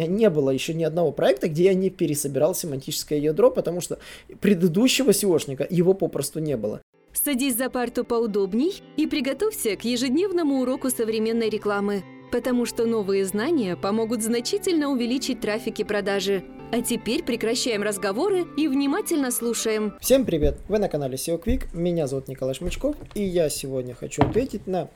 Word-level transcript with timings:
меня 0.00 0.06
не 0.06 0.30
было 0.30 0.50
еще 0.50 0.74
ни 0.74 0.84
одного 0.84 1.12
проекта, 1.12 1.48
где 1.48 1.64
я 1.64 1.74
не 1.74 1.90
пересобирал 1.90 2.54
семантическое 2.54 3.18
ядро, 3.18 3.50
потому 3.50 3.80
что 3.80 3.98
предыдущего 4.40 5.10
SEOшника 5.10 5.66
его 5.68 5.94
попросту 5.94 6.40
не 6.40 6.56
было. 6.56 6.80
Садись 7.12 7.56
за 7.56 7.70
парту 7.70 8.04
поудобней 8.04 8.82
и 8.96 9.06
приготовься 9.06 9.76
к 9.76 9.84
ежедневному 9.84 10.60
уроку 10.60 10.90
современной 10.90 11.50
рекламы, 11.50 12.04
потому 12.30 12.64
что 12.64 12.86
новые 12.86 13.24
знания 13.24 13.76
помогут 13.76 14.22
значительно 14.22 14.90
увеличить 14.90 15.40
трафик 15.40 15.80
и 15.80 15.84
продажи. 15.84 16.44
А 16.72 16.82
теперь 16.82 17.24
прекращаем 17.24 17.82
разговоры 17.82 18.46
и 18.56 18.68
внимательно 18.68 19.32
слушаем. 19.32 19.94
Всем 20.00 20.24
привет! 20.24 20.60
Вы 20.68 20.78
на 20.78 20.88
канале 20.88 21.16
SEO 21.16 21.42
Quick, 21.42 21.64
меня 21.72 22.06
зовут 22.06 22.28
Николай 22.28 22.54
Шмычков, 22.54 22.94
и 23.14 23.24
я 23.24 23.48
сегодня 23.48 23.94
хочу 23.94 24.22
ответить 24.22 24.68
на 24.68 24.88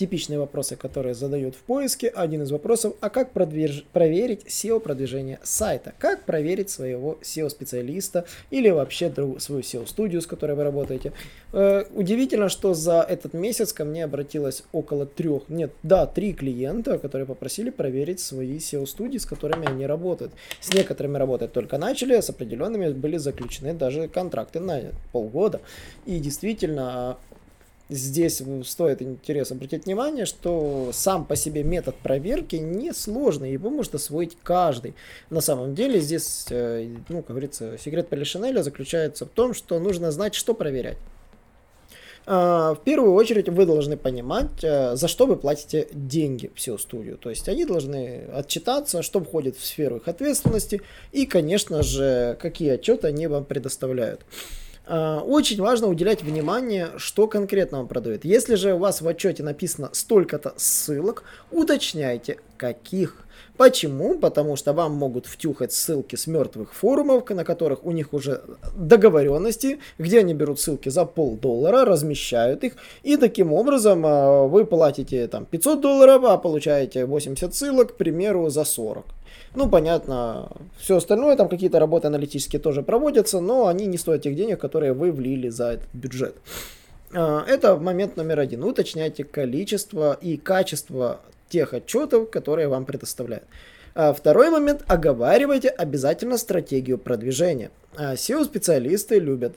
типичные 0.00 0.38
вопросы, 0.38 0.76
которые 0.76 1.14
задают 1.14 1.54
в 1.54 1.58
поиске. 1.58 2.08
Один 2.08 2.42
из 2.42 2.50
вопросов, 2.50 2.94
а 3.02 3.10
как 3.10 3.32
продвиж... 3.32 3.84
проверить 3.92 4.46
SEO-продвижение 4.46 5.38
сайта? 5.42 5.92
Как 5.98 6.24
проверить 6.24 6.70
своего 6.70 7.18
SEO-специалиста 7.20 8.24
или 8.50 8.70
вообще 8.70 9.10
друг... 9.10 9.42
свою 9.42 9.60
SEO-студию, 9.60 10.22
с 10.22 10.26
которой 10.26 10.56
вы 10.56 10.64
работаете? 10.64 11.12
Э, 11.52 11.84
удивительно, 11.92 12.48
что 12.48 12.72
за 12.72 13.02
этот 13.02 13.34
месяц 13.34 13.74
ко 13.74 13.84
мне 13.84 14.04
обратилось 14.04 14.62
около 14.72 15.04
трех, 15.04 15.42
нет, 15.50 15.70
да, 15.82 16.06
три 16.06 16.32
клиента, 16.32 16.98
которые 16.98 17.26
попросили 17.26 17.68
проверить 17.68 18.20
свои 18.20 18.56
SEO-студии, 18.56 19.18
с 19.18 19.26
которыми 19.26 19.68
они 19.68 19.84
работают. 19.84 20.32
С 20.60 20.72
некоторыми 20.72 21.18
работать 21.18 21.52
только 21.52 21.76
начали, 21.76 22.14
а 22.14 22.22
с 22.22 22.30
определенными 22.30 22.88
были 22.88 23.18
заключены 23.18 23.74
даже 23.74 24.08
контракты 24.08 24.60
на 24.60 24.80
полгода. 25.12 25.60
И 26.06 26.18
действительно, 26.18 27.18
здесь 27.90 28.42
стоит 28.64 29.02
интерес 29.02 29.52
обратить 29.52 29.84
внимание, 29.84 30.26
что 30.26 30.90
сам 30.92 31.24
по 31.24 31.36
себе 31.36 31.62
метод 31.62 31.96
проверки 31.96 32.56
несложный, 32.56 33.52
его 33.52 33.70
может 33.70 33.94
освоить 33.94 34.36
каждый. 34.42 34.94
На 35.28 35.40
самом 35.40 35.74
деле 35.74 36.00
здесь, 36.00 36.46
э, 36.50 36.88
ну, 37.08 37.22
как 37.22 37.30
говорится, 37.30 37.76
секрет 37.78 38.08
Полишинеля 38.08 38.62
заключается 38.62 39.26
в 39.26 39.28
том, 39.28 39.54
что 39.54 39.78
нужно 39.78 40.10
знать, 40.12 40.34
что 40.34 40.54
проверять. 40.54 40.98
А, 42.26 42.74
в 42.74 42.80
первую 42.84 43.14
очередь 43.14 43.48
вы 43.48 43.66
должны 43.66 43.96
понимать, 43.96 44.62
э, 44.62 44.94
за 44.94 45.08
что 45.08 45.26
вы 45.26 45.36
платите 45.36 45.88
деньги 45.92 46.50
в 46.54 46.58
SEO-студию. 46.58 47.16
То 47.16 47.30
есть 47.30 47.48
они 47.48 47.64
должны 47.64 48.26
отчитаться, 48.32 49.02
что 49.02 49.20
входит 49.20 49.56
в 49.56 49.64
сферу 49.64 49.96
их 49.96 50.06
ответственности 50.06 50.82
и, 51.12 51.26
конечно 51.26 51.82
же, 51.82 52.36
какие 52.40 52.70
отчеты 52.70 53.08
они 53.08 53.26
вам 53.26 53.44
предоставляют. 53.44 54.20
А, 54.92 55.20
очень 55.20 55.62
важно 55.62 55.86
уделять 55.86 56.22
внимание, 56.22 56.88
что 56.96 57.28
конкретно 57.28 57.78
он 57.78 57.86
продает. 57.86 58.24
Если 58.24 58.56
же 58.56 58.74
у 58.74 58.78
вас 58.78 59.00
в 59.00 59.06
отчете 59.06 59.44
написано 59.44 59.90
столько-то 59.92 60.52
ссылок, 60.56 61.22
уточняйте, 61.52 62.38
каких. 62.56 63.14
Почему? 63.56 64.18
Потому 64.18 64.56
что 64.56 64.72
вам 64.72 64.94
могут 64.94 65.26
втюхать 65.26 65.72
ссылки 65.72 66.16
с 66.16 66.26
мертвых 66.26 66.74
форумов, 66.74 67.28
на 67.30 67.44
которых 67.44 67.84
у 67.84 67.92
них 67.92 68.12
уже 68.12 68.42
договоренности, 68.74 69.78
где 69.98 70.20
они 70.20 70.34
берут 70.34 70.58
ссылки 70.58 70.88
за 70.88 71.04
полдоллара, 71.04 71.84
размещают 71.84 72.64
их, 72.64 72.72
и 73.04 73.16
таким 73.16 73.52
образом 73.52 74.02
а, 74.04 74.48
вы 74.48 74.64
платите 74.64 75.28
там 75.28 75.46
500 75.46 75.80
долларов, 75.80 76.24
а 76.24 76.36
получаете 76.36 77.04
80 77.04 77.54
ссылок, 77.54 77.92
к 77.92 77.96
примеру, 77.96 78.50
за 78.50 78.64
40. 78.64 79.04
Ну, 79.54 79.68
понятно, 79.68 80.50
все 80.78 80.96
остальное, 80.96 81.36
там 81.36 81.48
какие-то 81.48 81.78
работы 81.80 82.06
аналитические 82.06 82.60
тоже 82.60 82.82
проводятся, 82.82 83.40
но 83.40 83.66
они 83.66 83.86
не 83.86 83.98
стоят 83.98 84.22
тех 84.22 84.36
денег, 84.36 84.60
которые 84.60 84.92
вы 84.92 85.10
влили 85.10 85.48
за 85.48 85.72
этот 85.72 85.88
бюджет. 85.92 86.36
А, 87.12 87.44
это 87.46 87.76
момент 87.76 88.16
номер 88.16 88.40
один. 88.40 88.62
Уточняйте 88.62 89.24
количество 89.24 90.16
и 90.20 90.36
качество 90.36 91.20
тех 91.48 91.74
отчетов, 91.74 92.30
которые 92.30 92.68
вам 92.68 92.84
предоставляют. 92.84 93.44
А 93.94 94.12
второй 94.12 94.50
момент. 94.50 94.84
Оговаривайте 94.86 95.68
обязательно 95.68 96.38
стратегию 96.38 96.96
продвижения. 96.96 97.70
А 97.96 98.14
SEO-специалисты 98.14 99.18
любят 99.18 99.56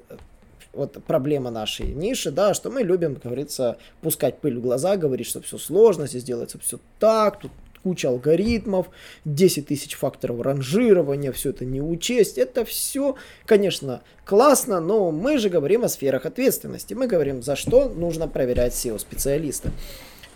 вот 0.73 1.03
проблема 1.05 1.51
нашей 1.51 1.93
ниши, 1.93 2.31
да, 2.31 2.55
что 2.55 2.71
мы 2.71 2.81
любим, 2.81 3.13
как 3.13 3.25
говорится, 3.25 3.77
пускать 4.01 4.39
пыль 4.39 4.57
в 4.57 4.61
глаза, 4.61 4.97
говорить, 4.97 5.27
что 5.27 5.39
все 5.41 5.59
сложно, 5.59 6.07
здесь 6.07 6.23
делается 6.23 6.57
все 6.59 6.79
так, 6.99 7.39
тут 7.39 7.51
куча 7.83 8.07
алгоритмов, 8.07 8.89
10 9.25 9.67
тысяч 9.67 9.95
факторов 9.95 10.41
ранжирования, 10.41 11.31
все 11.31 11.49
это 11.49 11.65
не 11.65 11.81
учесть. 11.81 12.37
Это 12.37 12.65
все, 12.65 13.15
конечно, 13.45 14.01
классно, 14.25 14.79
но 14.79 15.11
мы 15.11 15.37
же 15.37 15.49
говорим 15.49 15.83
о 15.83 15.89
сферах 15.89 16.25
ответственности. 16.25 16.93
Мы 16.93 17.07
говорим, 17.07 17.43
за 17.43 17.55
что 17.55 17.89
нужно 17.89 18.27
проверять 18.27 18.73
SEO-специалиста. 18.73 19.71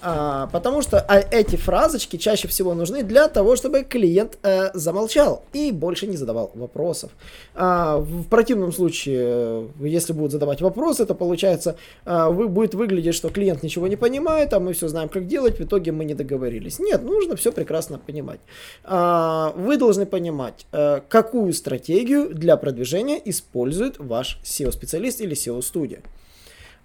А, 0.02 0.47
потому 0.47 0.81
что 0.81 1.00
а, 1.00 1.19
эти 1.19 1.56
фразочки 1.56 2.18
чаще 2.18 2.47
всего 2.47 2.74
нужны 2.74 3.03
для 3.03 3.28
того, 3.28 3.56
чтобы 3.56 3.84
клиент 3.84 4.38
э, 4.44 4.69
замолчал 4.74 5.44
и 5.53 5.72
больше 5.72 6.08
не 6.08 6.18
задавал 6.18 6.52
вопросов. 6.53 7.12
А, 7.56 7.97
в 7.97 8.25
противном 8.25 8.72
случае, 8.72 9.69
если 9.80 10.13
будут 10.13 10.31
задавать 10.31 10.62
вопросы, 10.62 11.06
то 11.06 11.16
получается, 11.16 11.78
а, 12.06 12.30
вы, 12.30 12.47
будет 12.47 12.75
выглядеть, 12.75 13.16
что 13.16 13.30
клиент 13.30 13.63
ничего 13.63 13.88
не 13.88 13.96
понимает, 13.96 14.53
а 14.53 14.59
мы 14.59 14.74
все 14.74 14.88
знаем, 14.88 15.09
как 15.09 15.28
делать, 15.28 15.58
в 15.58 15.63
итоге 15.63 15.91
мы 15.91 16.06
не 16.06 16.14
договорились. 16.14 16.79
Нет, 16.79 17.03
нужно 17.03 17.35
все 17.35 17.52
прекрасно 17.52 17.97
понимать. 17.97 18.40
А, 18.84 19.53
вы 19.56 19.78
должны 19.78 20.06
понимать, 20.06 20.68
а, 20.72 21.02
какую 21.08 21.53
стратегию 21.53 22.29
для 22.34 22.58
продвижения 22.58 23.19
использует 23.25 23.97
ваш 23.97 24.40
SEO-специалист 24.44 25.22
или 25.22 25.35
SEO-студия 25.35 26.02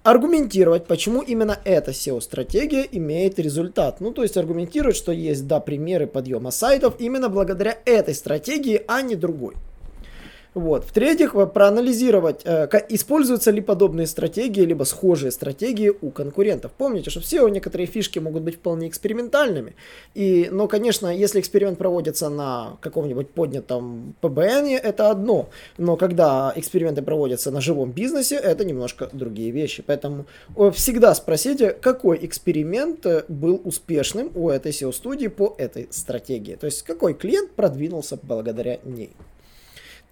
аргументировать, 0.02 0.86
почему 0.86 1.22
именно 1.22 1.58
эта 1.64 1.92
SEO-стратегия 1.92 2.86
имеет 2.92 3.38
результат. 3.38 4.00
Ну, 4.00 4.12
то 4.12 4.22
есть 4.22 4.36
аргументировать, 4.36 4.96
что 4.96 5.12
есть, 5.12 5.46
да, 5.46 5.60
примеры 5.60 6.06
подъема 6.06 6.50
сайтов 6.50 6.94
именно 6.98 7.28
благодаря 7.28 7.78
этой 7.84 8.14
стратегии, 8.14 8.82
а 8.88 9.02
не 9.02 9.16
другой. 9.16 9.54
Вот. 10.54 10.84
В-третьих, 10.84 11.32
проанализировать, 11.52 12.42
э, 12.44 12.68
используются 12.90 13.50
ли 13.50 13.62
подобные 13.62 14.06
стратегии, 14.06 14.60
либо 14.60 14.84
схожие 14.84 15.30
стратегии 15.30 15.92
у 16.02 16.10
конкурентов. 16.10 16.72
Помните, 16.72 17.08
что 17.08 17.20
все 17.20 17.48
некоторые 17.48 17.86
фишки 17.86 18.18
могут 18.18 18.42
быть 18.42 18.56
вполне 18.56 18.88
экспериментальными. 18.88 19.74
И, 20.14 20.48
но, 20.52 20.68
конечно, 20.68 21.06
если 21.06 21.40
эксперимент 21.40 21.78
проводится 21.78 22.28
на 22.28 22.76
каком-нибудь 22.82 23.30
поднятом 23.30 24.14
ПБН, 24.20 24.66
это 24.82 25.10
одно. 25.10 25.48
Но 25.78 25.96
когда 25.96 26.52
эксперименты 26.54 27.00
проводятся 27.00 27.50
на 27.50 27.62
живом 27.62 27.92
бизнесе, 27.92 28.36
это 28.36 28.66
немножко 28.66 29.08
другие 29.12 29.50
вещи. 29.52 29.82
Поэтому 29.86 30.26
всегда 30.74 31.14
спросите, 31.14 31.70
какой 31.70 32.18
эксперимент 32.26 33.06
э, 33.06 33.24
был 33.28 33.58
успешным 33.64 34.30
у 34.34 34.50
этой 34.50 34.72
SEO-студии 34.72 35.28
по 35.28 35.54
этой 35.56 35.88
стратегии. 35.90 36.56
То 36.56 36.66
есть, 36.66 36.82
какой 36.82 37.14
клиент 37.14 37.52
продвинулся 37.52 38.18
благодаря 38.22 38.78
ней. 38.84 39.12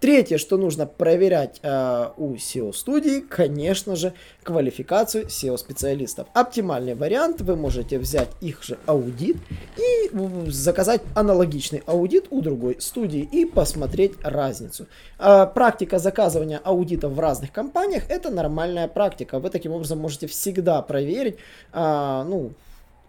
Третье, 0.01 0.39
что 0.39 0.57
нужно 0.57 0.87
проверять 0.87 1.59
э, 1.61 2.09
у 2.17 2.33
SEO-студии, 2.33 3.19
конечно 3.19 3.95
же, 3.95 4.13
квалификацию 4.41 5.27
SEO-специалистов. 5.27 6.27
Оптимальный 6.33 6.95
вариант, 6.95 7.41
вы 7.41 7.55
можете 7.55 7.99
взять 7.99 8.29
их 8.41 8.63
же 8.63 8.79
аудит 8.87 9.37
и 9.77 10.09
заказать 10.47 11.01
аналогичный 11.13 11.83
аудит 11.85 12.25
у 12.31 12.41
другой 12.41 12.77
студии 12.79 13.29
и 13.31 13.45
посмотреть 13.45 14.13
разницу. 14.23 14.87
Э, 15.19 15.45
практика 15.45 15.99
заказывания 15.99 16.59
аудитов 16.63 17.11
в 17.11 17.19
разных 17.19 17.51
компаниях 17.51 18.09
это 18.09 18.31
нормальная 18.31 18.87
практика. 18.87 19.37
Вы 19.37 19.51
таким 19.51 19.71
образом 19.71 19.99
можете 19.99 20.25
всегда 20.25 20.81
проверить, 20.81 21.35
э, 21.73 22.23
ну, 22.27 22.53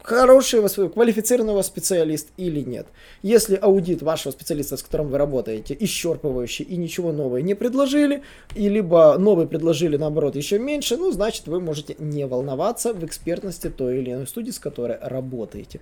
хорошего, 0.03 0.69
квалифицированного 0.69 1.63
специалиста 1.63 2.31
или 2.37 2.61
нет. 2.61 2.87
Если 3.23 3.57
аудит 3.57 4.03
вашего 4.03 4.33
специалиста, 4.33 4.77
с 4.77 4.83
которым 4.83 5.09
вы 5.09 5.19
работаете, 5.19 5.75
исчерпывающий 5.75 6.65
и 6.65 6.77
ничего 6.77 7.13
нового 7.13 7.39
не 7.39 7.55
предложили, 7.55 8.23
и 8.55 8.69
либо 8.69 9.17
новый 9.19 9.47
предложили, 9.47 9.97
наоборот, 9.97 10.37
еще 10.37 10.59
меньше, 10.59 10.97
ну, 10.97 11.13
значит, 11.13 11.47
вы 11.47 11.61
можете 11.61 11.97
не 11.99 12.27
волноваться 12.27 12.93
в 12.93 13.05
экспертности 13.05 13.69
той 13.69 13.99
или 13.99 14.13
иной 14.13 14.27
студии, 14.27 14.51
с 14.51 14.59
которой 14.59 14.99
работаете. 15.01 15.81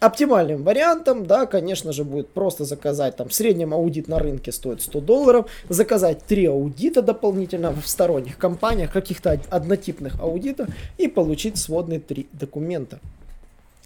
Оптимальным 0.00 0.64
вариантом, 0.64 1.26
да, 1.26 1.46
конечно 1.46 1.92
же, 1.92 2.02
будет 2.02 2.28
просто 2.30 2.64
заказать, 2.64 3.16
там, 3.16 3.28
в 3.28 3.34
среднем 3.34 3.72
аудит 3.72 4.08
на 4.08 4.18
рынке 4.18 4.50
стоит 4.50 4.82
100 4.82 5.00
долларов, 5.00 5.50
заказать 5.68 6.24
три 6.24 6.46
аудита 6.46 7.02
дополнительно 7.02 7.72
в 7.72 7.86
сторонних 7.86 8.36
компаниях, 8.36 8.92
каких-то 8.92 9.40
однотипных 9.48 10.20
аудитов 10.20 10.68
и 10.98 11.06
получить 11.06 11.56
сводные 11.56 12.00
три 12.00 12.26
документа. 12.32 12.98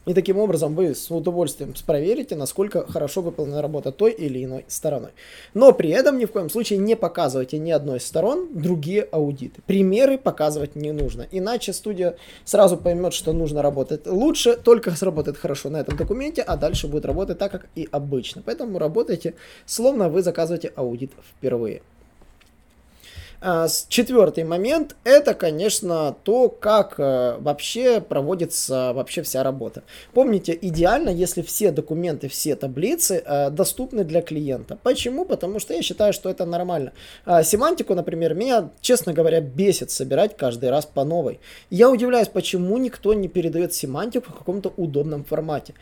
И 0.06 0.14
таким 0.14 0.38
образом 0.38 0.76
вы 0.76 0.94
с 0.94 1.10
удовольствием 1.10 1.74
проверите, 1.84 2.36
насколько 2.36 2.86
хорошо 2.86 3.22
выполнена 3.22 3.60
работа 3.60 3.90
той 3.90 4.12
или 4.12 4.44
иной 4.44 4.64
стороной. 4.68 5.10
Но 5.52 5.72
при 5.72 5.90
этом 5.90 6.18
ни 6.18 6.26
в 6.26 6.32
коем 6.32 6.48
случае 6.48 6.78
не 6.78 6.94
показывайте 6.94 7.58
ни 7.58 7.72
одной 7.72 7.98
из 7.98 8.06
сторон 8.06 8.48
другие 8.52 9.02
аудиты. 9.02 9.62
Примеры 9.66 10.16
показывать 10.16 10.76
не 10.76 10.92
нужно. 10.92 11.26
Иначе 11.32 11.72
студия 11.72 12.16
сразу 12.44 12.76
поймет, 12.76 13.14
что 13.14 13.32
нужно 13.32 13.62
работать 13.62 14.06
лучше, 14.06 14.56
только 14.56 14.92
сработает 14.92 15.38
хорошо 15.38 15.70
на 15.70 15.78
этом 15.78 15.96
документе, 15.96 16.42
а 16.42 16.56
дальше 16.56 16.86
будет 16.86 17.04
работать 17.04 17.38
так, 17.38 17.50
как 17.50 17.66
и 17.74 17.88
обычно. 17.90 18.42
Поэтому 18.46 18.78
работайте, 18.78 19.34
словно 19.66 20.08
вы 20.08 20.22
заказываете 20.22 20.72
аудит 20.76 21.10
впервые. 21.36 21.82
А, 23.40 23.66
четвертый 23.88 24.44
момент– 24.44 24.96
это, 25.04 25.34
конечно, 25.34 26.16
то, 26.24 26.48
как 26.48 26.94
э, 26.98 27.36
вообще 27.38 28.00
проводится 28.00 28.92
вообще 28.94 29.22
вся 29.22 29.42
работа. 29.42 29.82
Помните, 30.12 30.58
идеально, 30.60 31.10
если 31.10 31.42
все 31.42 31.70
документы, 31.70 32.28
все 32.28 32.56
таблицы 32.56 33.22
э, 33.24 33.50
доступны 33.50 34.04
для 34.04 34.22
клиента. 34.22 34.78
Почему? 34.82 35.24
Потому 35.24 35.58
что 35.58 35.74
я 35.74 35.82
считаю, 35.82 36.12
что 36.12 36.30
это 36.30 36.44
нормально. 36.46 36.92
А, 37.24 37.42
семантику, 37.42 37.94
например, 37.94 38.34
меня, 38.34 38.70
честно 38.80 39.12
говоря, 39.12 39.40
бесит 39.40 39.90
собирать 39.90 40.36
каждый 40.36 40.70
раз 40.70 40.86
по 40.86 41.04
новой. 41.04 41.40
Я 41.70 41.90
удивляюсь, 41.90 42.28
почему 42.28 42.78
никто 42.78 43.14
не 43.14 43.28
передает 43.28 43.74
семантику 43.74 44.30
в 44.30 44.38
каком-то 44.38 44.72
удобном 44.76 45.24
формате. 45.24 45.74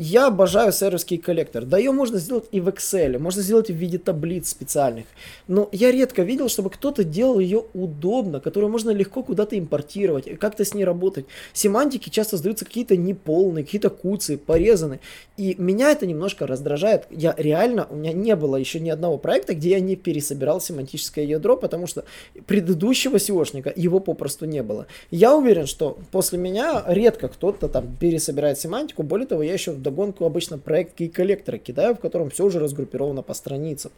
Я 0.00 0.28
обожаю 0.28 0.70
серверский 0.70 1.18
коллектор. 1.18 1.64
Да 1.64 1.76
ее 1.76 1.90
можно 1.90 2.20
сделать 2.20 2.44
и 2.52 2.60
в 2.60 2.68
Excel, 2.68 3.18
можно 3.18 3.42
сделать 3.42 3.68
в 3.68 3.74
виде 3.74 3.98
таблиц 3.98 4.48
специальных. 4.48 5.06
Но 5.48 5.68
я 5.72 5.90
редко 5.90 6.22
видел, 6.22 6.48
чтобы 6.48 6.70
кто-то 6.70 7.02
делал 7.02 7.40
ее 7.40 7.64
удобно, 7.74 8.38
которую 8.38 8.70
можно 8.70 8.90
легко 8.90 9.24
куда-то 9.24 9.58
импортировать, 9.58 10.38
как-то 10.38 10.64
с 10.64 10.72
ней 10.72 10.84
работать. 10.84 11.26
Семантики 11.52 12.10
часто 12.10 12.36
сдаются 12.36 12.64
какие-то 12.64 12.96
неполные, 12.96 13.64
какие-то 13.64 13.90
куцы, 13.90 14.38
порезаны. 14.38 15.00
И 15.36 15.56
меня 15.58 15.90
это 15.90 16.06
немножко 16.06 16.46
раздражает. 16.46 17.06
Я 17.10 17.34
реально, 17.36 17.88
у 17.90 17.96
меня 17.96 18.12
не 18.12 18.36
было 18.36 18.54
еще 18.54 18.78
ни 18.78 18.90
одного 18.90 19.18
проекта, 19.18 19.54
где 19.54 19.70
я 19.70 19.80
не 19.80 19.96
пересобирал 19.96 20.60
семантическое 20.60 21.24
ядро, 21.24 21.56
потому 21.56 21.88
что 21.88 22.04
предыдущего 22.46 23.16
SEOшника 23.16 23.72
его 23.74 23.98
попросту 23.98 24.46
не 24.46 24.62
было. 24.62 24.86
Я 25.10 25.34
уверен, 25.34 25.66
что 25.66 25.98
после 26.12 26.38
меня 26.38 26.84
редко 26.86 27.26
кто-то 27.26 27.68
там 27.68 27.96
пересобирает 27.98 28.60
семантику. 28.60 29.02
Более 29.02 29.26
того, 29.26 29.42
я 29.42 29.52
еще 29.52 29.72
вдогонку 29.88 30.24
обычно 30.24 30.58
проект 30.58 30.94
кей 30.94 31.08
коллектора 31.08 31.58
кидаю, 31.58 31.94
в 31.94 31.98
котором 31.98 32.30
все 32.30 32.44
уже 32.44 32.58
разгруппировано 32.58 33.22
по 33.22 33.34
страницам. 33.34 33.90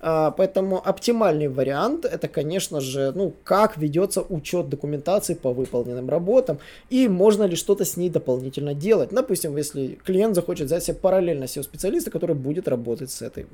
А, 0.00 0.30
поэтому 0.30 0.80
оптимальный 0.84 1.48
вариант 1.48 2.04
это, 2.04 2.28
конечно 2.28 2.80
же, 2.80 3.12
ну, 3.14 3.32
как 3.44 3.76
ведется 3.76 4.22
учет 4.22 4.68
документации 4.68 5.34
по 5.34 5.52
выполненным 5.52 6.08
работам 6.08 6.58
и 6.90 7.08
можно 7.08 7.44
ли 7.44 7.56
что-то 7.56 7.84
с 7.84 7.96
ней 7.96 8.10
дополнительно 8.10 8.74
делать. 8.74 9.10
Допустим, 9.10 9.56
если 9.56 9.98
клиент 10.04 10.34
захочет 10.34 10.66
взять 10.66 10.84
себе 10.84 10.96
параллельно 10.96 11.44
SEO-специалиста, 11.44 12.10
который 12.10 12.34
будет 12.34 12.68
работать 12.68 13.10
с, 13.10 13.22
этой, 13.22 13.46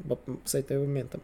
с 0.45 0.55
этим 0.55 0.81
моментом. 0.81 1.21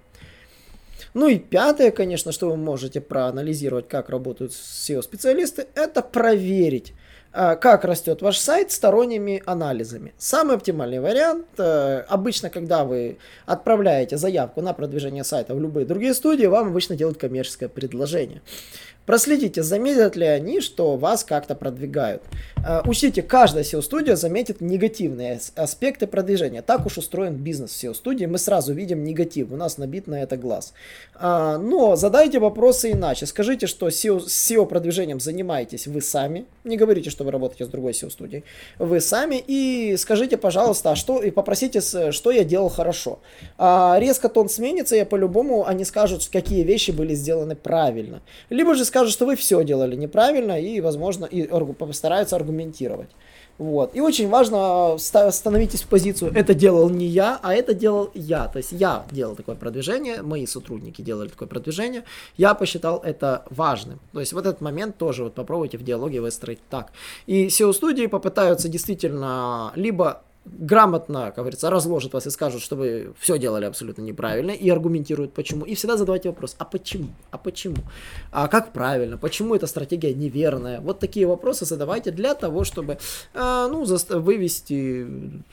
Ну 1.15 1.29
и 1.29 1.39
пятое, 1.39 1.91
конечно, 1.91 2.33
что 2.33 2.51
вы 2.51 2.57
можете 2.57 3.01
проанализировать, 3.01 3.89
как 3.89 4.11
работают 4.11 4.53
SEO-специалисты, 4.53 5.67
это 5.75 6.03
проверить, 6.03 6.93
как 7.37 7.85
растет 7.85 8.23
ваш 8.23 8.39
сайт 8.39 8.73
сторонними 8.73 9.43
анализами. 9.45 10.15
Самый 10.17 10.57
оптимальный 10.57 11.01
вариант, 11.01 11.47
э, 11.59 12.05
обычно, 12.09 12.49
когда 12.49 12.85
вы 12.85 13.19
отправляете 13.45 14.17
заявку 14.17 14.63
на 14.63 14.73
продвижение 14.73 15.23
сайта 15.23 15.55
в 15.55 15.61
любые 15.61 15.85
другие 15.85 16.15
студии, 16.15 16.47
вам 16.47 16.69
обычно 16.69 16.97
делают 16.97 17.19
коммерческое 17.19 17.69
предложение. 17.69 18.41
Проследите, 19.07 19.63
заметят 19.63 20.17
ли 20.17 20.27
они, 20.27 20.61
что 20.61 20.97
вас 20.97 21.23
как-то 21.23 21.55
продвигают. 21.55 22.23
Э, 22.67 22.83
учтите, 22.85 23.23
каждая 23.23 23.63
SEO-студия 23.63 24.17
заметит 24.17 24.61
негативные 24.61 25.41
аспекты 25.55 26.09
продвижения. 26.09 26.61
Так 26.61 26.87
уж 26.87 26.99
устроен 26.99 27.35
бизнес 27.35 27.71
в 27.71 27.85
SEO-студии, 27.85 28.27
мы 28.27 28.39
сразу 28.39 28.75
видим 28.75 29.05
негатив, 29.05 29.53
у 29.53 29.57
нас 29.57 29.79
набит 29.79 30.09
на 30.09 30.23
это 30.23 30.37
глаз. 30.37 30.73
А, 31.15 31.57
но 31.59 31.95
задайте 31.95 32.41
вопросы 32.41 32.93
иначе. 32.93 33.27
Скажите, 33.27 33.69
что 33.69 33.89
SEO, 33.89 34.25
SEO-продвижением 34.27 35.21
занимаетесь 35.21 35.87
вы 35.87 36.03
сами. 36.03 36.47
Не 36.65 36.77
говорите, 36.77 37.11
что 37.11 37.23
вы 37.23 37.31
работаете 37.31 37.65
с 37.67 37.69
другой 37.69 37.93
SEO-студией. 37.93 38.43
Вы 38.79 39.01
сами. 39.01 39.43
И 39.47 39.97
скажите, 39.99 40.37
пожалуйста, 40.37 40.91
а 40.91 40.97
что, 40.97 41.23
и 41.23 41.31
попросите, 41.31 41.81
что 41.81 42.31
я 42.33 42.43
делал 42.43 42.69
хорошо. 42.69 43.21
А, 43.57 43.97
резко 44.01 44.29
тон 44.29 44.49
сменится, 44.49 44.97
и 44.97 45.05
по-любому 45.05 45.65
они 45.65 45.85
скажут, 45.85 46.29
какие 46.33 46.65
вещи 46.65 46.91
были 46.91 47.15
сделаны 47.15 47.55
правильно. 47.55 48.21
Либо 48.51 48.75
же 48.75 48.85
скажут, 48.97 49.13
что 49.13 49.27
вы 49.27 49.37
все 49.37 49.63
делали 49.63 49.95
неправильно 49.95 50.59
и, 50.59 50.81
возможно, 50.81 51.27
и 51.27 51.47
постараются 51.75 52.37
аргументировать. 52.37 53.11
Вот. 53.59 53.95
И 53.97 54.01
очень 54.01 54.29
важно 54.29 54.97
становитесь 54.99 55.83
в 55.83 55.89
позицию, 55.89 56.33
это 56.35 56.55
делал 56.55 56.91
не 56.91 57.07
я, 57.07 57.39
а 57.43 57.55
это 57.55 57.75
делал 57.75 58.11
я. 58.15 58.49
То 58.49 58.59
есть 58.59 58.73
я 58.73 59.05
делал 59.11 59.35
такое 59.35 59.55
продвижение, 59.55 60.23
мои 60.23 60.47
сотрудники 60.47 61.03
делали 61.03 61.29
такое 61.29 61.49
продвижение, 61.49 62.05
я 62.37 62.55
посчитал 62.55 63.03
это 63.05 63.45
важным. 63.51 63.99
То 64.13 64.21
есть 64.21 64.33
в 64.33 64.39
этот 64.39 64.61
момент 64.61 64.97
тоже 64.99 65.25
вот 65.25 65.35
попробуйте 65.35 65.79
в 65.79 65.83
диалоге 65.85 66.21
выстроить 66.21 66.61
так. 66.71 66.93
И 67.27 67.49
SEO-студии 67.49 68.07
попытаются 68.07 68.69
действительно 68.69 69.73
либо 69.75 70.23
грамотно, 70.47 71.27
как 71.27 71.37
говорится, 71.37 71.71
разложат 71.71 72.15
вас 72.15 72.27
и 72.27 72.31
скажут, 72.31 72.63
что 72.63 72.77
вы 72.77 73.13
все 73.19 73.39
делали 73.39 73.65
абсолютно 73.65 74.03
неправильно 74.03 74.51
и 74.51 74.69
аргументируют 74.71 75.33
почему. 75.33 75.65
И 75.65 75.75
всегда 75.75 75.97
задавайте 75.97 76.29
вопрос, 76.29 76.55
а 76.59 76.65
почему? 76.65 77.09
А 77.31 77.39
почему? 77.39 77.77
А 78.33 78.49
как 78.49 78.73
правильно? 78.73 79.19
Почему 79.19 79.55
эта 79.55 79.67
стратегия 79.67 80.15
неверная? 80.15 80.81
Вот 80.81 80.99
такие 80.99 81.27
вопросы 81.27 81.65
задавайте 81.65 82.11
для 82.11 82.35
того, 82.35 82.65
чтобы 82.65 82.99
э, 83.35 83.69
ну, 83.71 83.85
вывести 84.11 85.07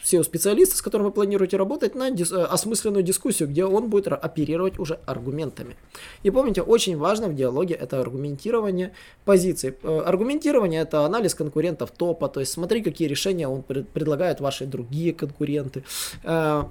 SEO-специалиста, 0.03 0.77
с 0.77 0.81
которым 0.81 1.07
вы 1.07 1.11
планируете 1.11 1.57
работать, 1.57 1.95
на 1.95 2.09
дис- 2.11 2.35
э, 2.35 2.43
осмысленную 2.43 3.03
дискуссию, 3.03 3.49
где 3.49 3.65
он 3.65 3.89
будет 3.89 4.07
оперировать 4.07 4.79
уже 4.79 4.99
аргументами. 5.05 5.75
И 6.23 6.29
помните, 6.29 6.61
очень 6.61 6.97
важно 6.97 7.27
в 7.27 7.35
диалоге 7.35 7.73
это 7.75 7.99
аргументирование 7.99 8.91
позиций. 9.25 9.75
Э, 9.83 9.99
аргументирование 10.05 10.81
это 10.81 11.05
анализ 11.05 11.35
конкурентов 11.35 11.91
топа, 11.91 12.27
то 12.29 12.39
есть 12.39 12.51
смотри, 12.51 12.81
какие 12.81 13.07
решения 13.07 13.47
он 13.47 13.61
пред- 13.63 13.89
предлагает 13.89 14.41
вашей 14.41 14.67
друг 14.67 14.82
другие 14.83 15.13
конкуренты. 15.13 15.83
Э, 16.24 16.63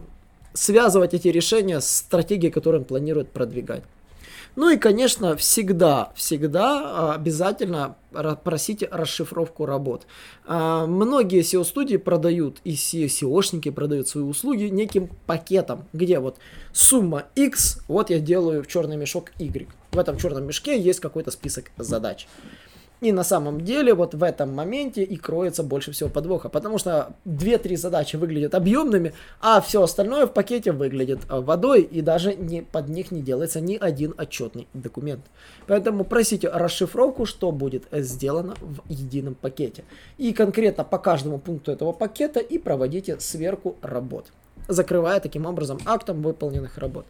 связывать 0.54 1.14
эти 1.14 1.28
решения 1.28 1.80
с 1.80 1.88
стратегией, 1.88 2.52
которую 2.52 2.82
он 2.82 2.84
планирует 2.86 3.30
продвигать. 3.30 3.82
Ну 4.54 4.68
и, 4.68 4.76
конечно, 4.76 5.34
всегда, 5.36 6.12
всегда 6.14 7.14
обязательно 7.14 7.96
просите 8.44 8.86
расшифровку 8.90 9.64
работ. 9.64 10.06
Э, 10.46 10.84
многие 10.86 11.40
SEO-студии 11.40 11.96
продают, 11.96 12.58
и 12.64 12.74
SEOшники 12.74 13.70
продают 13.70 14.08
свои 14.08 14.24
услуги 14.24 14.64
неким 14.64 15.08
пакетом, 15.26 15.86
где 15.94 16.18
вот 16.18 16.36
сумма 16.72 17.24
X, 17.34 17.80
вот 17.88 18.10
я 18.10 18.18
делаю 18.18 18.62
в 18.62 18.66
черный 18.66 18.98
мешок 18.98 19.32
Y. 19.38 19.68
В 19.92 19.98
этом 19.98 20.18
черном 20.18 20.46
мешке 20.46 20.78
есть 20.78 21.00
какой-то 21.00 21.30
список 21.30 21.70
задач. 21.78 22.26
И 23.02 23.10
на 23.10 23.24
самом 23.24 23.62
деле 23.62 23.94
вот 23.94 24.14
в 24.14 24.22
этом 24.22 24.54
моменте 24.54 25.02
и 25.02 25.16
кроется 25.16 25.64
больше 25.64 25.90
всего 25.90 26.08
подвоха, 26.08 26.48
потому 26.48 26.78
что 26.78 27.14
2-3 27.26 27.76
задачи 27.76 28.14
выглядят 28.14 28.54
объемными, 28.54 29.12
а 29.40 29.60
все 29.60 29.82
остальное 29.82 30.28
в 30.28 30.32
пакете 30.32 30.70
выглядит 30.70 31.18
э, 31.28 31.40
водой 31.40 31.82
и 31.82 32.00
даже 32.00 32.36
не, 32.36 32.62
под 32.62 32.88
них 32.88 33.10
не 33.10 33.20
делается 33.20 33.60
ни 33.60 33.74
один 33.74 34.14
отчетный 34.16 34.68
документ. 34.72 35.24
Поэтому 35.66 36.04
просите 36.04 36.48
расшифровку, 36.48 37.26
что 37.26 37.50
будет 37.50 37.88
сделано 37.90 38.54
в 38.60 38.88
едином 38.88 39.34
пакете. 39.34 39.82
И 40.16 40.32
конкретно 40.32 40.84
по 40.84 40.98
каждому 40.98 41.40
пункту 41.40 41.72
этого 41.72 41.90
пакета 41.92 42.38
и 42.38 42.56
проводите 42.56 43.18
сверку 43.18 43.74
работ, 43.82 44.26
закрывая 44.68 45.18
таким 45.18 45.46
образом 45.46 45.80
актом 45.86 46.22
выполненных 46.22 46.78
работ. 46.78 47.06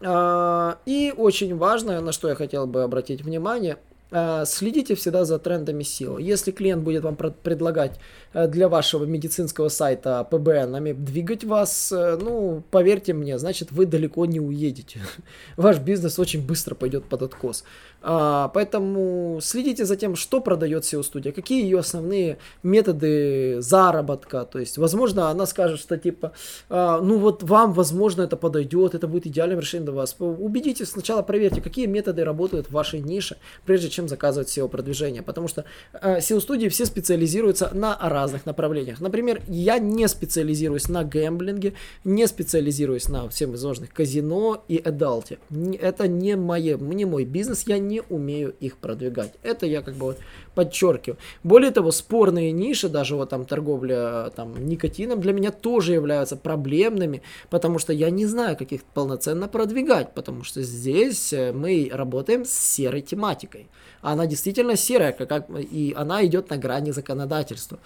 А, 0.00 0.78
и 0.86 1.12
очень 1.14 1.54
важное, 1.54 2.00
на 2.00 2.12
что 2.12 2.30
я 2.30 2.34
хотел 2.34 2.66
бы 2.66 2.82
обратить 2.82 3.20
внимание, 3.20 3.76
Э, 3.76 3.95
следите 4.44 4.94
всегда 4.94 5.24
за 5.24 5.38
трендами 5.38 5.82
SEO. 5.82 6.20
Если 6.20 6.52
клиент 6.52 6.84
будет 6.84 7.02
вам 7.02 7.16
предлагать 7.16 7.98
э, 8.32 8.46
для 8.46 8.68
вашего 8.68 9.04
медицинского 9.04 9.68
сайта 9.68 10.26
PBN 10.30 10.94
двигать 10.94 11.44
вас, 11.44 11.92
э, 11.92 12.16
ну, 12.20 12.62
поверьте 12.70 13.12
мне, 13.12 13.38
значит, 13.38 13.72
вы 13.72 13.86
далеко 13.86 14.26
не 14.26 14.40
уедете. 14.40 15.00
Ваш 15.56 15.78
бизнес 15.78 16.18
очень 16.18 16.46
быстро 16.46 16.74
пойдет 16.74 17.04
под 17.04 17.22
откос. 17.22 17.64
А, 18.08 18.48
поэтому 18.54 19.40
следите 19.42 19.84
за 19.84 19.96
тем, 19.96 20.14
что 20.14 20.40
продает 20.40 20.84
SEO-студия, 20.84 21.32
какие 21.32 21.64
ее 21.64 21.80
основные 21.80 22.38
методы 22.62 23.56
заработка. 23.60 24.44
То 24.44 24.60
есть, 24.60 24.78
возможно, 24.78 25.30
она 25.30 25.46
скажет, 25.46 25.80
что 25.80 25.96
типа, 25.96 26.32
а, 26.68 27.00
ну 27.00 27.18
вот 27.18 27.42
вам, 27.42 27.72
возможно, 27.72 28.22
это 28.22 28.36
подойдет, 28.36 28.94
это 28.94 29.08
будет 29.08 29.26
идеальным 29.26 29.58
решением 29.58 29.86
для 29.86 29.94
вас. 29.94 30.14
Убедитесь, 30.20 30.90
сначала 30.90 31.22
проверьте, 31.22 31.60
какие 31.60 31.86
методы 31.86 32.24
работают 32.24 32.68
в 32.68 32.70
вашей 32.70 33.00
нише, 33.00 33.38
прежде 33.64 33.88
чем 33.88 33.95
заказывать 34.04 34.48
SEO-продвижение. 34.48 35.22
Потому 35.22 35.48
что 35.48 35.64
а, 35.92 36.18
SEO-студии 36.18 36.68
все 36.68 36.86
специализируются 36.86 37.70
на 37.72 37.98
разных 38.00 38.46
направлениях. 38.46 39.00
Например, 39.00 39.40
я 39.48 39.78
не 39.78 40.06
специализируюсь 40.08 40.88
на 40.88 41.04
гэмблинге, 41.04 41.74
не 42.04 42.26
специализируюсь 42.26 43.08
на 43.08 43.28
всевозможных 43.28 43.92
казино 43.92 44.64
и 44.68 44.76
адалте. 44.76 45.38
Это 45.80 46.06
не, 46.06 46.36
мое, 46.36 46.76
не 46.78 47.04
мой 47.04 47.24
бизнес, 47.24 47.64
я 47.66 47.78
не 47.78 48.02
умею 48.08 48.54
их 48.60 48.76
продвигать. 48.76 49.32
Это 49.42 49.66
я 49.66 49.82
как 49.82 49.94
бы 49.94 50.06
вот 50.06 50.18
подчеркиваю. 50.54 51.18
Более 51.44 51.70
того, 51.70 51.90
спорные 51.90 52.52
ниши, 52.52 52.88
даже 52.88 53.16
вот 53.16 53.30
там 53.30 53.44
торговля 53.44 54.30
там 54.34 54.66
никотином 54.66 55.20
для 55.20 55.32
меня 55.32 55.50
тоже 55.50 55.92
являются 55.92 56.36
проблемными, 56.36 57.22
потому 57.50 57.78
что 57.78 57.92
я 57.92 58.10
не 58.10 58.26
знаю, 58.26 58.56
как 58.56 58.72
их 58.72 58.82
полноценно 58.82 59.48
продвигать, 59.48 60.14
потому 60.14 60.44
что 60.44 60.62
здесь 60.62 61.32
э, 61.32 61.52
мы 61.52 61.90
работаем 61.92 62.44
с 62.44 62.50
серой 62.50 63.02
тематикой. 63.02 63.68
Она 64.02 64.26
действительно 64.26 64.76
серая, 64.76 65.12
как, 65.12 65.46
и 65.50 65.94
она 65.96 66.24
идет 66.24 66.50
на 66.50 66.56
грани 66.56 66.90
законодательства. 66.90 67.78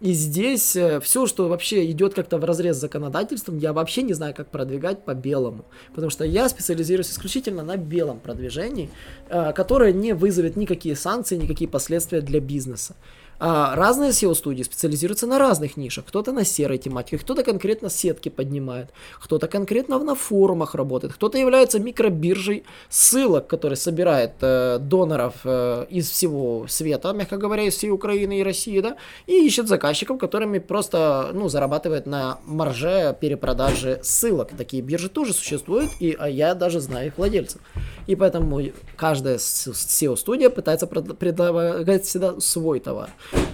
И 0.00 0.14
здесь 0.14 0.76
э, 0.76 0.98
все, 1.00 1.26
что 1.26 1.48
вообще 1.48 1.90
идет 1.90 2.14
как-то 2.14 2.38
в 2.38 2.44
разрез 2.44 2.76
с 2.76 2.80
законодательством, 2.80 3.58
я 3.58 3.74
вообще 3.74 4.00
не 4.00 4.14
знаю, 4.14 4.34
как 4.34 4.48
продвигать 4.48 5.04
по 5.04 5.12
белому. 5.14 5.66
Потому 5.94 6.08
что 6.08 6.24
я 6.24 6.48
специализируюсь 6.48 7.10
исключительно 7.10 7.62
на 7.62 7.76
белом 7.76 8.18
продвижении, 8.18 8.88
э, 9.28 9.52
которое 9.52 9.92
не 9.92 10.14
вызовет 10.14 10.56
никакие 10.56 10.96
санкции, 10.96 11.36
никакие 11.36 11.68
последствия 11.68 12.22
для 12.22 12.40
бизнеса. 12.40 12.96
А 13.42 13.74
разные 13.74 14.10
SEO-студии 14.10 14.62
специализируются 14.62 15.26
на 15.26 15.38
разных 15.38 15.78
нишах. 15.78 16.04
Кто-то 16.04 16.30
на 16.30 16.44
серой 16.44 16.76
тематике, 16.76 17.16
кто-то 17.16 17.42
конкретно 17.42 17.88
сетки 17.88 18.28
поднимает, 18.28 18.90
кто-то 19.18 19.48
конкретно 19.48 19.98
на 19.98 20.14
форумах 20.14 20.74
работает, 20.74 21.14
кто-то 21.14 21.38
является 21.38 21.78
микробиржей 21.78 22.64
ссылок, 22.90 23.46
который 23.46 23.78
собирает 23.78 24.32
э, 24.42 24.78
доноров 24.78 25.36
э, 25.44 25.86
из 25.88 26.10
всего 26.10 26.66
света, 26.68 27.14
мягко 27.14 27.38
говоря, 27.38 27.62
из 27.62 27.76
всей 27.76 27.90
Украины 27.90 28.40
и 28.40 28.42
России, 28.42 28.78
да, 28.80 28.96
и 29.26 29.46
ищет 29.46 29.68
заказчиков, 29.68 30.18
которыми 30.18 30.58
просто, 30.58 31.30
ну, 31.32 31.48
зарабатывает 31.48 32.04
на 32.04 32.40
марже 32.44 33.16
перепродажи 33.18 34.00
ссылок. 34.02 34.50
Такие 34.50 34.82
биржи 34.82 35.08
тоже 35.08 35.32
существуют, 35.32 35.90
и 35.98 36.14
а 36.18 36.28
я 36.28 36.54
даже 36.54 36.80
знаю 36.80 37.06
их 37.06 37.16
владельцев. 37.16 37.62
И 38.06 38.16
поэтому 38.16 38.60
каждая 38.96 39.36
SEO-студия 39.36 40.50
пытается 40.50 40.86
предлагать 40.86 42.04
всегда 42.04 42.38
свой 42.40 42.80
товар. 42.80 43.10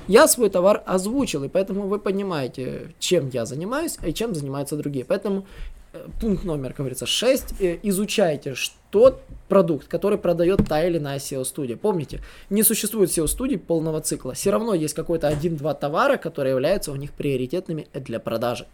Я 0.08 0.28
свой 0.28 0.50
товар 0.50 0.82
озвучил, 0.86 1.44
и 1.44 1.48
поэтому 1.48 1.88
вы 1.88 1.98
понимаете, 1.98 2.94
чем 2.98 3.28
я 3.30 3.44
занимаюсь 3.44 3.98
и 4.04 4.12
чем 4.12 4.34
занимаются 4.34 4.76
другие. 4.76 5.04
Поэтому 5.04 5.46
э, 5.92 6.06
пункт 6.20 6.44
номер, 6.44 6.68
как 6.68 6.78
говорится, 6.78 7.06
6. 7.06 7.60
Э, 7.60 7.78
изучайте, 7.82 8.54
что 8.54 9.20
продукт, 9.48 9.88
который 9.88 10.18
продает 10.18 10.60
та 10.68 10.84
или 10.84 10.98
иная 10.98 11.18
SEO-студия. 11.18 11.76
Помните, 11.76 12.20
не 12.50 12.62
существует 12.62 13.10
SEO-студий 13.10 13.58
полного 13.58 14.00
цикла. 14.00 14.34
Все 14.34 14.50
равно 14.50 14.74
есть 14.74 14.94
какой-то 14.94 15.26
один-два 15.26 15.74
товара, 15.74 16.16
которые 16.16 16.52
являются 16.52 16.92
у 16.92 16.96
них 16.96 17.12
приоритетными 17.12 17.88
для 17.92 18.20
продажи. 18.20 18.66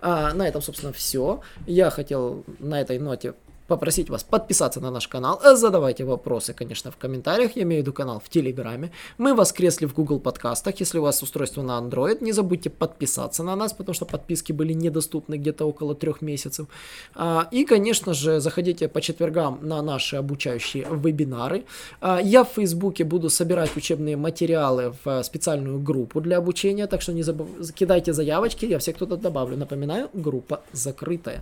А, 0.00 0.32
на 0.32 0.48
этом, 0.48 0.62
собственно, 0.62 0.92
все. 0.92 1.40
Я 1.66 1.90
хотел 1.90 2.44
на 2.58 2.80
этой 2.80 2.98
ноте 2.98 3.34
попросить 3.66 4.10
вас 4.10 4.24
подписаться 4.24 4.80
на 4.80 4.90
наш 4.90 5.08
канал. 5.08 5.40
Э, 5.44 5.56
задавайте 5.56 6.04
вопросы, 6.04 6.54
конечно, 6.54 6.90
в 6.90 6.96
комментариях. 6.96 7.56
Я 7.56 7.62
имею 7.62 7.82
в 7.82 7.86
виду 7.86 7.92
канал 7.92 8.22
в 8.24 8.28
Телеграме. 8.28 8.90
Мы 9.18 9.34
воскресли 9.34 9.86
в 9.86 9.94
Google 9.94 10.20
подкастах. 10.20 10.80
Если 10.80 10.98
у 10.98 11.02
вас 11.02 11.22
устройство 11.22 11.62
на 11.62 11.78
Android, 11.78 12.22
не 12.24 12.32
забудьте 12.32 12.70
подписаться 12.70 13.42
на 13.42 13.56
нас, 13.56 13.72
потому 13.72 13.94
что 13.94 14.06
подписки 14.06 14.52
были 14.52 14.72
недоступны 14.72 15.36
где-то 15.36 15.64
около 15.64 15.94
трех 15.94 16.22
месяцев. 16.22 16.66
А, 17.14 17.48
и, 17.50 17.64
конечно 17.64 18.14
же, 18.14 18.40
заходите 18.40 18.88
по 18.88 19.00
четвергам 19.00 19.58
на 19.62 19.82
наши 19.82 20.16
обучающие 20.16 20.86
вебинары. 20.90 21.64
А, 22.00 22.20
я 22.22 22.44
в 22.44 22.48
Фейсбуке 22.48 23.04
буду 23.04 23.30
собирать 23.30 23.76
учебные 23.76 24.16
материалы 24.16 24.94
в 25.04 25.22
специальную 25.22 25.78
группу 25.80 26.20
для 26.20 26.38
обучения, 26.38 26.86
так 26.86 27.02
что 27.02 27.12
не 27.12 27.22
забывайте, 27.22 27.72
кидайте 27.72 28.12
заявочки, 28.12 28.66
я 28.66 28.78
всех 28.78 28.96
туда 28.96 29.16
добавлю. 29.16 29.56
Напоминаю, 29.56 30.08
группа 30.12 30.60
закрытая. 30.72 31.40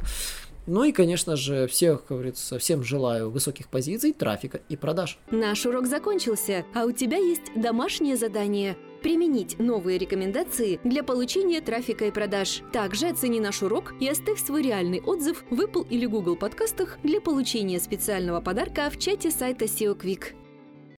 Ну 0.70 0.84
и, 0.84 0.92
конечно 0.92 1.34
же, 1.34 1.66
всех, 1.66 2.04
как 2.04 2.16
говорится, 2.16 2.60
всем 2.60 2.84
желаю 2.84 3.28
высоких 3.28 3.66
позиций, 3.66 4.12
трафика 4.12 4.60
и 4.68 4.76
продаж. 4.76 5.18
Наш 5.32 5.66
урок 5.66 5.86
закончился, 5.86 6.64
а 6.76 6.84
у 6.84 6.92
тебя 6.92 7.16
есть 7.16 7.50
домашнее 7.56 8.16
задание 8.16 8.76
применить 9.02 9.58
новые 9.58 9.98
рекомендации 9.98 10.78
для 10.84 11.02
получения 11.02 11.60
трафика 11.60 12.04
и 12.04 12.12
продаж. 12.12 12.62
Также 12.72 13.08
оцени 13.08 13.40
наш 13.40 13.64
урок 13.64 13.94
и 13.98 14.06
оставь 14.06 14.40
свой 14.40 14.62
реальный 14.62 15.00
отзыв 15.00 15.42
в 15.50 15.60
Apple 15.60 15.88
или 15.90 16.06
Google 16.06 16.36
подкастах 16.36 16.98
для 17.02 17.20
получения 17.20 17.80
специального 17.80 18.40
подарка 18.40 18.90
в 18.90 18.98
чате 18.98 19.32
сайта 19.32 19.64
SEO 19.64 20.00
Quick. 20.00 20.34